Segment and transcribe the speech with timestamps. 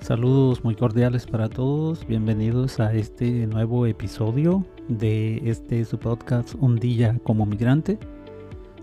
[0.00, 6.76] Saludos muy cordiales para todos, bienvenidos a este nuevo episodio de este su podcast Un
[6.76, 7.98] día como migrante.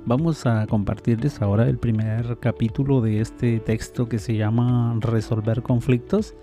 [0.05, 6.35] Vamos a compartirles ahora el primer capítulo de este texto que se llama Resolver conflictos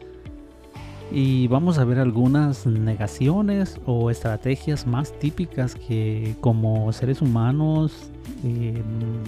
[1.12, 8.10] y vamos a ver algunas negaciones o estrategias más típicas que como seres humanos
[8.44, 8.82] eh,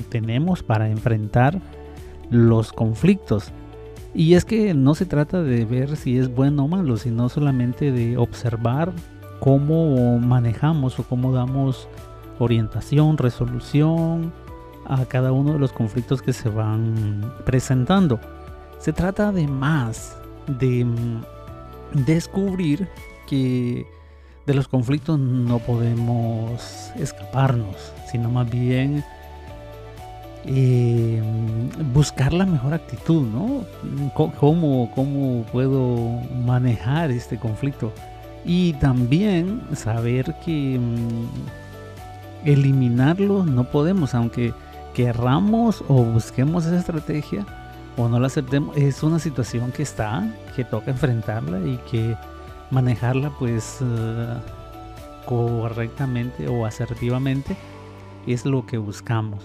[0.09, 1.63] tenemos para enfrentar
[2.31, 3.53] los conflictos.
[4.17, 7.93] Y es que no se trata de ver si es bueno o malo, sino solamente
[7.93, 8.91] de observar
[9.41, 11.87] cómo manejamos o cómo damos
[12.39, 14.33] orientación, resolución
[14.87, 18.19] a cada uno de los conflictos que se van presentando.
[18.79, 20.87] Se trata de más de
[21.93, 22.89] descubrir
[23.29, 23.87] que
[24.47, 29.05] de los conflictos no podemos escaparnos, sino más bien
[30.47, 31.23] eh,
[31.93, 33.65] buscar la mejor actitud, ¿no?
[34.15, 37.93] ¿Cómo, ¿Cómo puedo manejar este conflicto?
[38.45, 44.55] Y también saber que mm, eliminarlo no podemos, aunque
[44.95, 47.45] querramos o busquemos esa estrategia
[47.97, 52.17] o no la aceptemos, es una situación que está, que toca enfrentarla y que
[52.71, 54.35] manejarla pues eh,
[55.25, 57.57] correctamente o asertivamente
[58.27, 59.45] es lo que buscamos.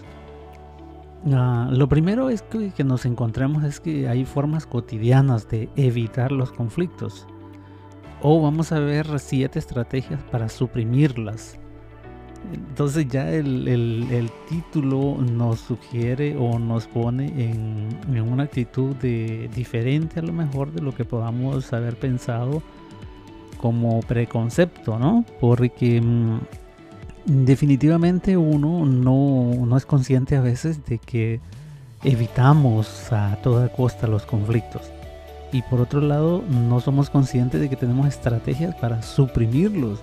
[1.29, 6.51] Ah, lo primero es que, nos encontremos es que hay formas cotidianas de evitar los
[6.51, 7.27] conflictos.
[8.21, 11.59] O vamos a ver siete estrategias para suprimirlas.
[12.53, 20.19] Entonces ya el, título nos sugiere o nos pone en, en, una actitud de, diferente
[20.19, 22.63] a lo mejor de lo que podamos haber pensado
[23.57, 25.23] como preconcepto, ¿no?
[25.39, 26.39] Porque mm,
[27.25, 31.39] definitivamente uno no, es consciente a veces de que
[32.03, 34.83] evitamos a toda costa los conflictos.
[35.51, 39.99] Y por otro lado, no somos conscientes de que tenemos estrategias para suprimirlos.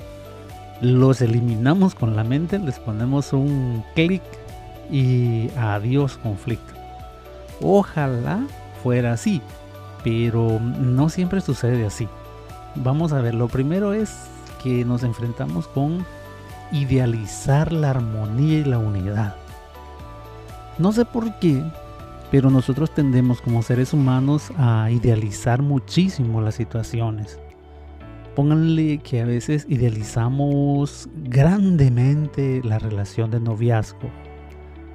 [0.81, 4.23] Los eliminamos con la mente, les ponemos un clic
[4.91, 6.75] y adiós conflicto.
[7.61, 8.47] Ojalá
[8.83, 9.41] fuera así,
[10.05, 12.07] pero no siempre sucede así.
[12.77, 14.15] Vamos a ver, lo primero es
[14.63, 16.05] que nos enfrentamos con
[16.73, 19.37] idealizar la armonía y la unidad.
[20.79, 21.63] No sé por qué,
[22.31, 27.41] pero nosotros tendemos como seres humanos a idealizar muchísimo las situaciones.
[28.37, 34.11] Pónganle que a veces idealizamos grandemente la relación de noviazgo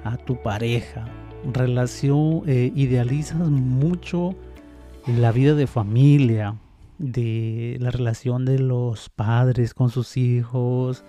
[0.04, 1.06] a tu pareja.
[1.52, 4.34] Relación, eh, idealizas mucho
[5.06, 6.56] la vida de familia,
[6.98, 11.04] de la relación de los padres con sus hijos,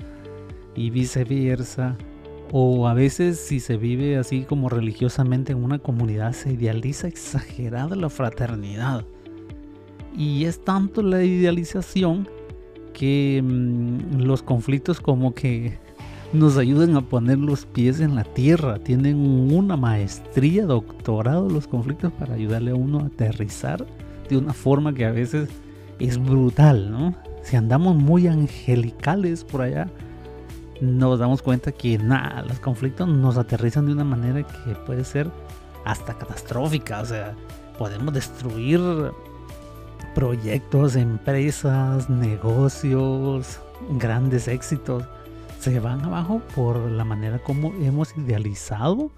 [0.76, 1.98] y viceversa.
[2.52, 7.96] O a veces si se vive así como religiosamente en una comunidad se idealiza exagerada
[7.96, 9.06] la fraternidad.
[10.16, 12.30] Y es tanto la idealización
[12.94, 15.78] que mm, los conflictos como que
[16.34, 18.80] nos ayudan a poner los pies en la tierra.
[18.80, 19.18] Tienen
[19.52, 23.86] una maestría, doctorado los conflictos para ayudarle a uno a aterrizar
[24.30, 25.50] de una forma que a veces
[26.00, 27.16] es brutal, ¿no?
[27.44, 29.90] Si andamos muy angelicales por allá,
[30.82, 35.30] nos damos cuenta que nada, los conflictos nos aterrizan de una manera que puede ser
[35.86, 37.02] hasta catastrófica.
[37.02, 37.36] O sea,
[37.78, 38.80] podemos destruir
[40.14, 43.60] proyectos, empresas, negocios,
[43.92, 45.04] grandes éxitos.
[45.60, 49.12] Se van abajo por la manera como hemos idealizado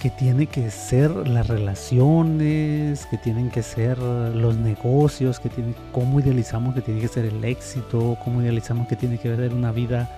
[0.00, 6.20] que tiene que ser las relaciones, que tienen que ser los negocios, que tiene, cómo
[6.20, 10.08] idealizamos que tiene que ser el éxito, cómo idealizamos que tiene que ser una vida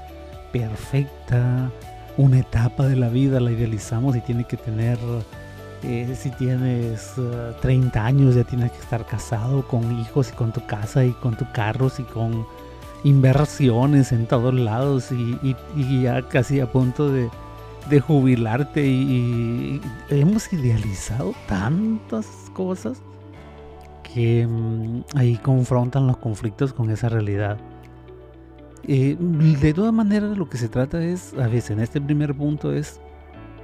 [0.52, 1.70] perfecta,
[2.16, 4.98] una etapa de la vida la idealizamos y tiene que tener,
[5.84, 7.12] eh, si tienes
[7.60, 11.12] 30 eh, años ya tienes que estar casado con hijos y con tu casa y
[11.12, 12.44] con tu carros y con
[13.04, 17.30] inversiones en todos lados y ya casi a punto de
[17.88, 19.80] de jubilarte y,
[20.10, 23.02] hemos idealizado tantas cosas
[24.02, 27.58] que mm, ahí confrontan los conflictos con esa realidad.
[28.84, 32.72] Eh, de todas maneras lo que se trata es, a veces en este primer punto
[32.72, 33.00] es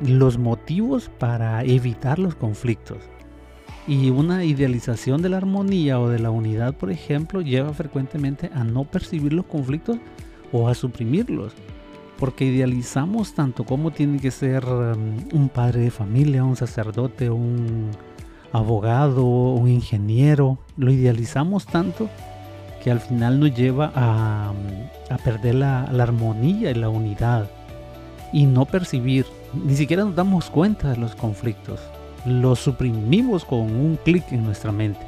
[0.00, 2.98] los motivos para evitar los conflictos.
[3.86, 8.64] Y una idealización de la armonía o de la unidad, por ejemplo, lleva frecuentemente a
[8.64, 9.98] no percibir los conflictos
[10.52, 11.54] o a suprimirlos
[12.18, 17.90] porque idealizamos tanto como tiene que ser um, un padre de familia, un sacerdote, un
[18.52, 22.08] abogado, un ingeniero, lo idealizamos tanto
[22.82, 27.50] que al final nos lleva a, um, perder la, armonía y la unidad
[28.32, 31.80] y no percibir, ni siquiera nos damos cuenta de los conflictos,
[32.26, 35.00] los suprimimos con un clic en nuestra mente.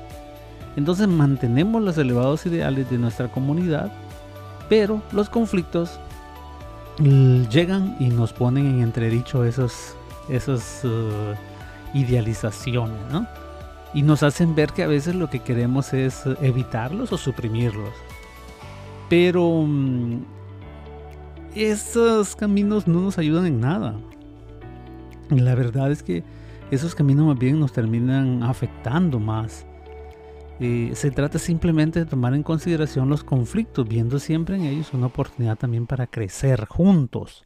[0.76, 3.90] Entonces mantenemos los elevados ideales de nuestra comunidad,
[4.68, 5.98] pero los conflictos
[6.98, 9.94] llegan y nos ponen en entredicho esos,
[10.28, 11.34] esas uh,
[11.94, 13.26] idealizaciones, ¿no?
[13.94, 17.92] Y nos hacen ver que a veces lo que queremos es evitarlos o suprimirlos.
[19.08, 20.24] Pero mm,
[21.54, 23.94] esos caminos no nos ayudan en nada.
[25.30, 26.24] La verdad es que
[26.70, 29.64] esos caminos más bien nos terminan afectando más.
[30.58, 35.06] Eh, se trata simplemente de tomar en consideración los conflictos, viendo siempre en ellos una
[35.06, 37.44] oportunidad también para crecer juntos,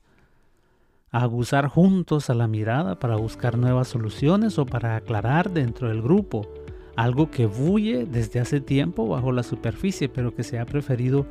[1.10, 6.48] aguzar juntos a la mirada para buscar nuevas soluciones o para aclarar dentro del grupo
[6.94, 11.26] algo que bulle desde hace tiempo bajo la superficie, pero que se ha preferido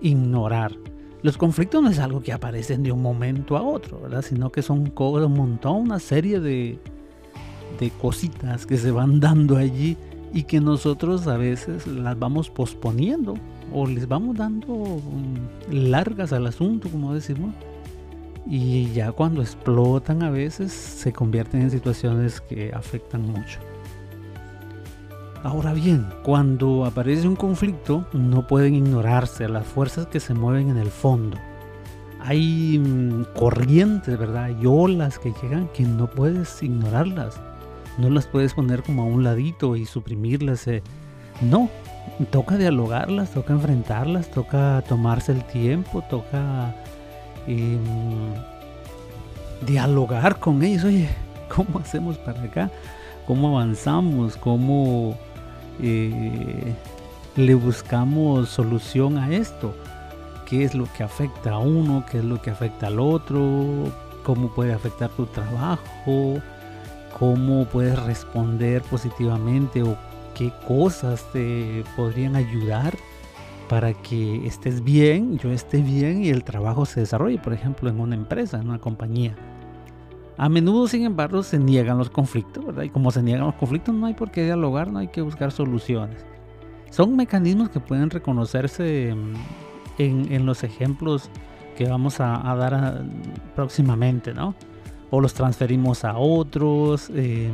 [0.00, 0.72] ignorar.
[1.22, 4.22] Los conflictos no es algo que aparecen de un momento a otro, ¿verdad?
[4.22, 6.78] sino que son un montón, una serie de,
[7.80, 9.96] de cositas que se van dando allí
[10.32, 13.34] y que nosotros a veces las vamos posponiendo
[13.72, 17.54] o les vamos dando mm, largas al asunto, como decimos,
[18.46, 23.60] y ya cuando explotan a veces se convierten en situaciones que afectan mucho.
[25.42, 30.78] Ahora bien, cuando aparece un conflicto no pueden ignorarse las fuerzas que se mueven en
[30.78, 31.36] el fondo.
[32.20, 34.44] Hay mm, corrientes, ¿verdad?
[34.44, 37.40] Hay olas que llegan que no puedes ignorarlas
[37.98, 40.66] no las puedes poner como a un ladito y suprimirlas.
[40.68, 40.82] Eh.
[41.40, 41.68] No,
[42.30, 46.74] toca dialogarlas, toca enfrentarlas, toca tomarse el tiempo, toca
[47.46, 47.78] em,
[49.66, 50.84] dialogar con ellos.
[50.84, 51.08] Oye,
[51.54, 52.70] ¿cómo hacemos para acá?
[53.26, 54.36] ¿Cómo avanzamos?
[54.36, 55.18] ¿Cómo
[55.82, 56.74] eh,
[57.36, 59.74] le buscamos solución a esto?
[60.46, 62.06] ¿Qué es lo que afecta a uno?
[62.10, 63.92] ¿Qué es lo que afecta al otro?
[64.24, 66.40] ¿Cómo puede afectar tu trabajo?
[67.18, 69.96] Cómo puedes responder positivamente o
[70.34, 72.94] qué cosas te podrían ayudar
[73.68, 78.00] para que estés bien, yo esté bien y el trabajo se desarrolle, por ejemplo, en
[78.00, 79.36] una empresa, en una compañía.
[80.38, 82.84] A menudo, sin embargo, se niegan los conflictos, ¿verdad?
[82.84, 85.50] Y como se niegan los conflictos, no hay por qué dialogar, no hay que buscar
[85.50, 86.24] soluciones.
[86.90, 89.14] Son mecanismos que pueden reconocerse
[89.98, 91.28] en, los ejemplos
[91.76, 93.04] que vamos a, dar
[93.54, 94.54] próximamente, ¿no?
[95.10, 97.52] O los transferimos a otros, em,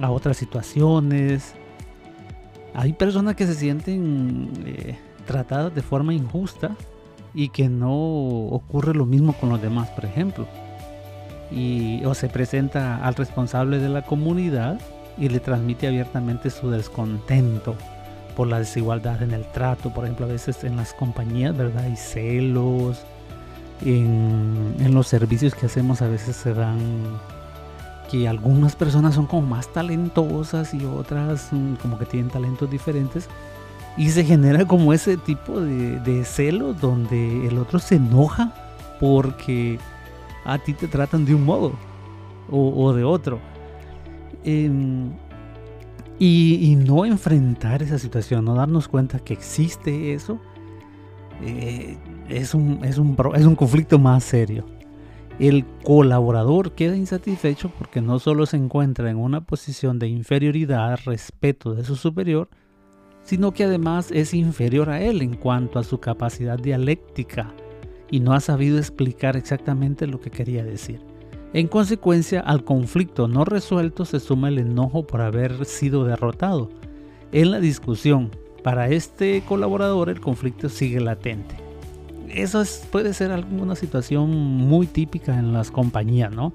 [0.00, 1.54] a otras situaciones.
[2.74, 6.76] Hay personas que se sienten eh, tratadas de forma injusta
[7.34, 10.46] y que no ocurre lo mismo con los demás, por ejemplo.
[11.50, 14.80] Y, o se presenta al responsable de la comunidad
[15.18, 17.76] y le transmite abiertamente su descontento
[18.36, 21.84] por la desigualdad en el trato, por ejemplo, a veces en las compañías, ¿verdad?
[21.84, 23.04] Hay celos,
[23.84, 26.78] en, los servicios que hacemos a veces se dan
[28.10, 31.50] que algunas personas son como más talentosas y otras
[31.80, 33.28] como que tienen talentos diferentes
[33.96, 38.52] y se genera como ese tipo de, de celo donde el otro se enoja
[39.00, 39.78] porque
[40.44, 41.72] a ti te tratan de un modo
[42.50, 43.40] o, de otro.
[44.44, 45.10] Em,
[46.18, 50.38] y, y, no enfrentar esa situación, no darnos cuenta que existe eso,
[51.42, 51.96] eh,
[52.28, 54.66] es, un, es, un, es un conflicto más serio.
[55.38, 61.74] El colaborador queda insatisfecho porque no solo se encuentra en una posición de inferioridad respeto
[61.74, 62.48] de su superior,
[63.22, 67.54] sino que además es inferior a él en cuanto a su capacidad dialéctica
[68.10, 71.00] y no ha sabido explicar exactamente lo que quería decir.
[71.54, 76.70] En consecuencia, al conflicto no resuelto se suma el enojo por haber sido derrotado.
[77.30, 78.30] En la discusión,
[78.62, 81.56] para este colaborador el conflicto sigue latente.
[82.28, 86.52] Eso puede ser alguna situación muy típica en las compañías, ¿no?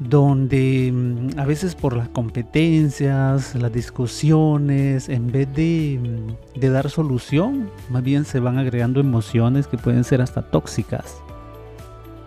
[0.00, 6.90] Donde mm, a veces por las competencias, las discusiones, en vez de, mm, de dar
[6.90, 11.22] solución, más bien se van agregando emociones que pueden ser hasta tóxicas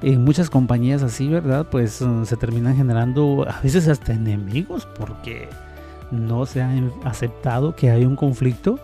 [0.01, 1.67] en muchas compañías así, ¿verdad?
[1.69, 5.47] Pues mm, se terminan generando a veces hasta enemigos porque
[6.11, 6.71] no se ha
[7.03, 8.79] aceptado que hay un conflicto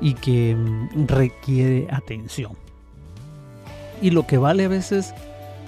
[0.00, 2.52] y que mm, requiere atención.
[4.02, 5.14] Y lo que vale a veces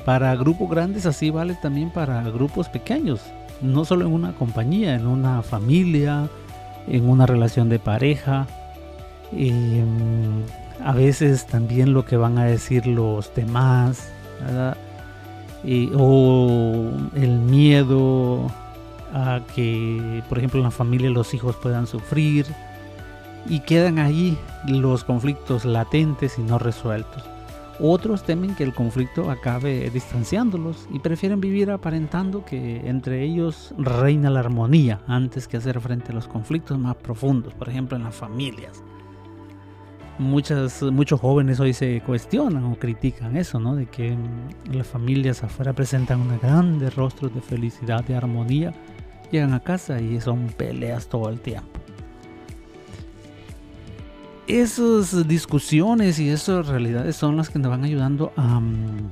[0.05, 3.21] para grupos grandes, así vale también para grupos pequeños.
[3.61, 6.29] No solo en una compañía, en una familia,
[6.87, 8.47] en una relación de pareja.
[9.33, 10.43] Mm,
[10.85, 14.11] a veces también lo que van a decir los demás.
[15.97, 18.51] o el miedo
[19.13, 22.47] a que, por ejemplo, en la familia los hijos puedan sufrir
[23.49, 27.25] y quedan ahí los conflictos latentes y no resueltos.
[27.81, 34.31] Otros temen que el conflicto acabe distanciándolos y prefieren vivir aparentando que entre ellos reina
[34.31, 38.17] la armonía antes que hacer frente a los conflictos más profundos, por ejemplo en las
[38.17, 38.83] familias.
[40.19, 43.77] Muchas, muchos jóvenes hoy se cuestionan o critican eso, ¿no?
[43.77, 44.17] De que
[44.73, 48.75] las familias afuera presentan una grandes rostros de felicidad, de armonía,
[49.31, 51.79] llegan a casa y son peleas todo el tiempo
[54.49, 59.11] esas discusiones y esas realidades son las que nos van ayudando a, mm,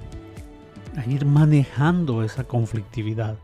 [0.97, 3.37] a, ir manejando esa conflictividad.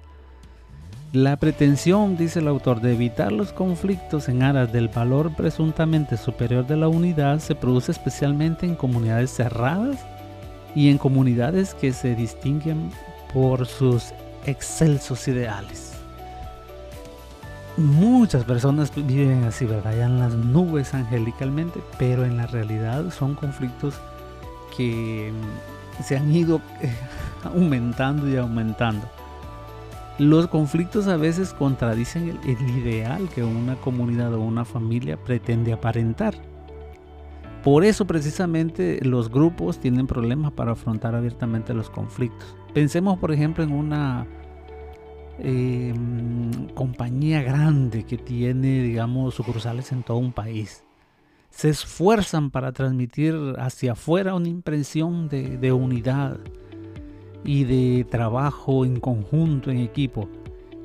[1.12, 6.66] La pretensión, dice el autor, de evitar los conflictos en aras del valor presuntamente superior
[6.66, 9.98] de la unidad se produce especialmente en comunidades cerradas
[10.74, 12.90] y en comunidades que se distinguen
[13.34, 14.14] por sus
[14.46, 15.91] excelsos ideales
[17.76, 19.96] muchas personas viven así, ¿verdad?
[19.96, 23.94] Ya en las nubes angelicalmente, pero en la realidad son conflictos
[24.76, 26.92] que mm, se han ido eh,
[27.44, 29.06] aumentando y aumentando.
[30.18, 35.72] Los conflictos a veces contradicen el, el, ideal que una comunidad o una familia pretende
[35.72, 36.34] aparentar.
[37.64, 42.56] Por eso precisamente los grupos tienen problemas para afrontar abiertamente los conflictos.
[42.74, 44.26] Pensemos por ejemplo en una
[45.38, 45.94] eh,
[46.74, 50.84] compañía grande que tiene, digamos, sucursales en todo un país.
[51.50, 56.38] Se esfuerzan para transmitir hacia afuera una impresión de, de unidad
[57.44, 60.28] y de trabajo en conjunto, en equipo.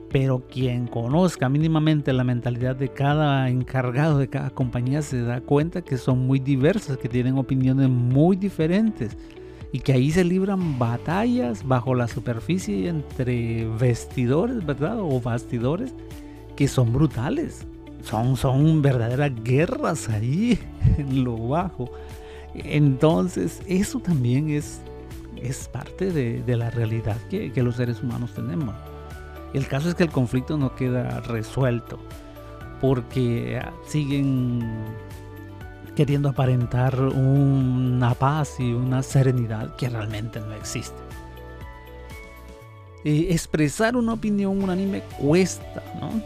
[0.10, 5.82] Pero quien conozca mínimamente la mentalidad de cada encargado de cada compañía se da cuenta
[5.82, 9.18] que son muy diversas, que tienen opiniones muy diferentes
[9.72, 15.00] y que ahí se libran batallas bajo la superficie entre vestidores, ¿verdad?
[15.00, 15.94] O bastidores
[16.56, 17.66] que son brutales.
[18.04, 20.58] Son, son verdaderas guerras ahí
[20.98, 21.92] en lo bajo.
[22.54, 24.80] Entonces, eso también es,
[25.36, 28.74] es parte de, la realidad que, que los seres humanos tenemos.
[29.54, 32.00] El caso es que el conflicto no queda resuelto
[32.82, 34.62] porque siguen
[35.98, 41.02] queriendo aparentar una paz y una serenidad que realmente no existe.
[43.04, 46.22] expresar una opinión unánime cuesta, ¿no?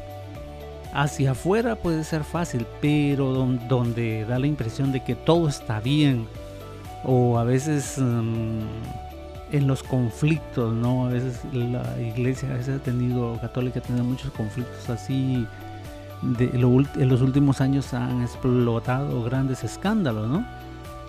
[0.93, 3.31] Hacia afuera puede ser fácil, pero
[3.69, 6.27] donde da la impresión de que todo está bien,
[7.05, 11.05] o a veces mm, en los conflictos, ¿no?
[11.05, 15.47] A veces la iglesia a veces ha tenido, católica ha tenido muchos conflictos así
[16.23, 20.45] en los últimos años han explotado grandes escándalos, ¿no?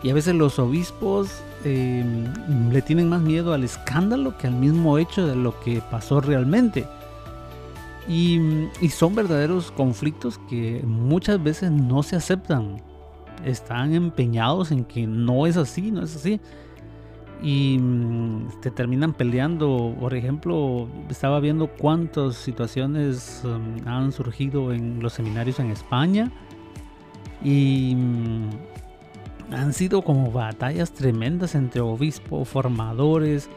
[0.03, 1.29] Y a veces los obispos
[1.65, 2.25] em,
[2.71, 6.87] le tienen más miedo al escándalo que al mismo hecho de lo que pasó realmente.
[8.09, 8.41] Y,
[8.81, 12.83] y, son verdaderos conflictos que muchas veces no se aceptan.
[13.45, 16.41] Están empeñados en que no es así, no es así
[17.43, 19.95] y mm, te terminan peleando.
[19.99, 26.31] Por ejemplo, estaba viendo cuántas situaciones mm, han surgido en los seminarios en España
[27.43, 28.51] y mm,
[29.55, 33.51] han sido como batallas tremendas entre obispos, formadores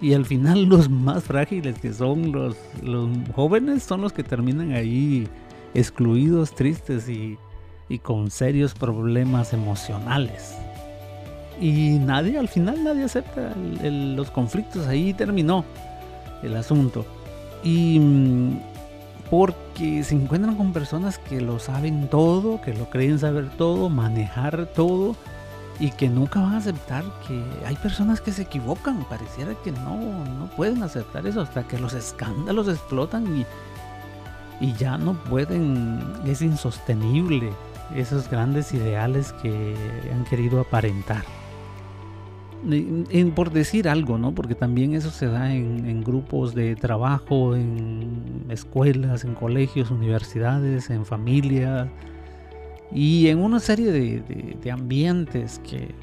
[0.00, 4.72] y al final los más frágiles que son los, los jóvenes son los que terminan
[4.72, 5.26] ahí
[5.74, 7.38] excluidos, tristes y,
[7.88, 10.56] y con serios problemas emocionales.
[11.60, 15.64] Y nadie, al final nadie acepta los conflictos, ahí terminó
[16.42, 17.04] el asunto.
[17.62, 18.60] Y mm,
[19.30, 24.66] porque se encuentran con personas que lo saben todo, que lo creen saber todo, manejar
[24.74, 25.16] todo
[25.78, 29.96] y que nunca van a aceptar que hay personas que se equivocan, pareciera que no,
[29.96, 33.46] no pueden aceptar eso hasta que los escándalos explotan y,
[34.60, 37.52] y ya no pueden, es insostenible
[37.94, 39.74] esos grandes ideales que
[40.12, 41.24] han querido aparentar
[43.34, 44.34] por decir algo, ¿no?
[44.34, 51.04] Porque también eso se da en, grupos de trabajo, en escuelas, en colegios, universidades, en
[51.04, 51.88] familias
[52.92, 55.94] y en una serie de, ambientes que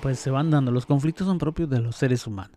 [0.00, 0.70] pues se van dando.
[0.70, 2.56] Los conflictos son propios de los seres humanos.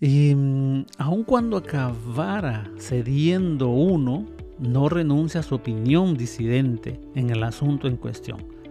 [0.00, 4.26] Y mm, aun cuando acabara cediendo uno,
[4.58, 8.61] no renuncia a su opinión disidente en el asunto en cuestión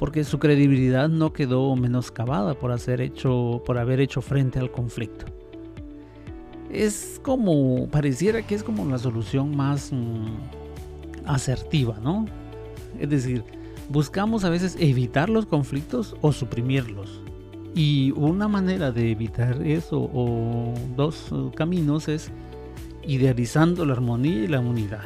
[0.00, 5.26] porque su credibilidad no quedó menoscabada por, hacer hecho, por haber hecho frente al conflicto.
[6.70, 12.24] Es como, pareciera que es como la solución más mm, asertiva, ¿no?
[12.98, 13.44] Es decir,
[13.90, 17.20] buscamos a veces evitar los conflictos o suprimirlos.
[17.74, 22.30] Y una manera de evitar eso, o dos caminos, es
[23.06, 25.04] idealizando la armonía y la unidad.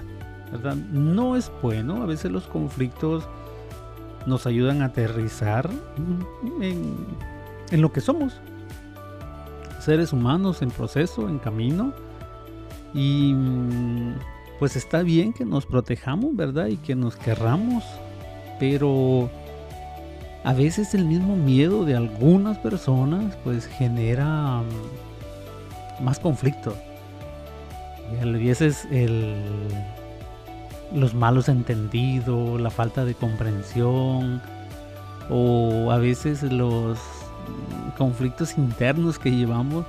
[0.52, 0.76] ¿verdad?
[0.76, 3.28] No es bueno, a veces los conflictos
[4.26, 5.70] nos ayudan a aterrizar
[6.60, 6.96] en,
[7.70, 8.40] lo que somos.
[9.80, 11.92] Seres humanos en proceso, en camino.
[12.94, 13.34] Y
[14.58, 16.66] pues está bien que nos protejamos, ¿verdad?
[16.66, 17.84] Y que nos querramos.
[18.58, 19.30] Pero
[20.44, 24.62] a veces el mismo miedo de algunas personas pues genera
[26.00, 26.76] más conflicto.
[28.12, 29.36] Y a veces el,
[30.94, 34.40] los malos entendidos, la falta de comprensión
[35.28, 36.98] o a veces los
[37.98, 39.84] conflictos internos que llevamos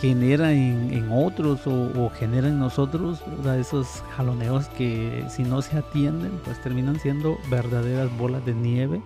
[0.00, 3.22] genera en, otros o, genera en nosotros
[3.58, 9.02] esos jaloneos que si no se atienden pues terminan siendo verdaderas bolas de nieve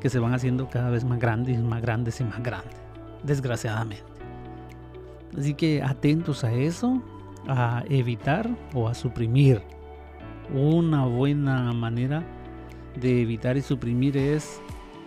[0.00, 2.74] que se van haciendo cada vez más grandes y más grandes y más grandes
[3.22, 4.04] desgraciadamente.
[5.36, 7.02] Así que atentos a eso
[7.48, 9.62] a evitar o a suprimir
[10.52, 12.24] una buena manera
[13.00, 14.60] de evitar y suprimir es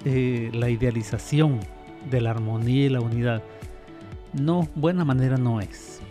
[0.06, 1.60] eh, la idealización
[2.10, 3.44] de la armonía y la unidad
[4.34, 6.02] no, buena manera no es.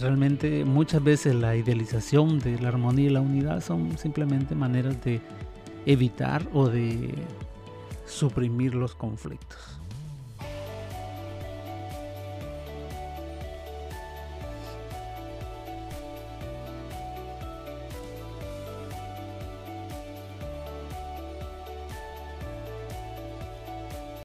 [0.00, 5.20] Realmente muchas veces la idealización de la armonía y la unidad son simplemente maneras de
[5.86, 7.14] evitar o de
[8.06, 9.80] suprimir los conflictos.